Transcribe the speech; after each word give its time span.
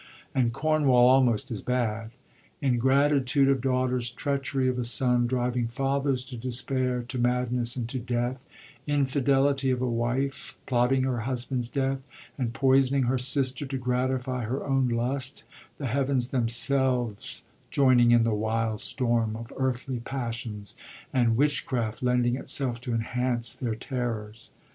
O— 0.35 0.39
and 0.39 0.51
Cornwall, 0.51 1.07
almost 1.07 1.51
as 1.51 1.61
bad. 1.61 2.09
Ingratitude 2.59 3.47
of 3.49 3.61
daughters, 3.61 4.09
treachery 4.09 4.67
of 4.67 4.79
a 4.79 4.83
son,— 4.83 5.27
driving 5.27 5.67
fathers 5.67 6.25
to 6.25 6.37
despair, 6.37 7.03
to 7.03 7.19
madness, 7.19 7.75
and 7.75 7.87
to 7.89 7.99
death,— 7.99 8.43
infidelity 8.97 9.69
of 9.69 9.79
a 9.79 9.87
wife, 9.87 10.57
plotting 10.65 11.03
her 11.03 11.19
husband's 11.19 11.69
death, 11.69 12.01
and 12.35 12.51
poisoning 12.51 13.03
her 13.03 13.19
sister, 13.19 13.63
to 13.67 13.77
gratify 13.77 14.45
her 14.45 14.65
own 14.65 14.87
lust, 14.89 15.43
the 15.77 15.85
heavens 15.85 16.29
themselves 16.29 17.43
joining 17.69 18.09
in 18.09 18.23
the 18.23 18.33
wild 18.33 18.81
storm 18.81 19.35
of 19.35 19.53
earthly 19.55 19.99
passions, 19.99 20.73
and 21.13 21.37
witchcraft 21.37 22.01
lending 22.01 22.35
itself 22.35 22.81
to 22.81 22.95
enhance 22.95 23.53
their 23.53 23.75
terrors. 23.75 24.49